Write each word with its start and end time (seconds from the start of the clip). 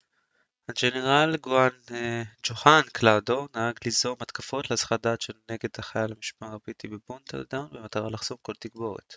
הגנרל 0.69 1.35
ג'והן 2.47 2.81
קדוולדר 2.93 3.39
נהג 3.55 3.75
ליזום 3.85 4.15
התקפות 4.21 4.71
להסחת 4.71 5.01
דעת 5.01 5.19
נגד 5.51 5.77
חיל 5.81 6.11
המשמר 6.15 6.53
הבריטי 6.55 6.87
בבורדנטאון 6.87 7.69
במטרה 7.71 8.09
לחסום 8.09 8.37
כל 8.41 8.53
תגבורת 8.59 9.01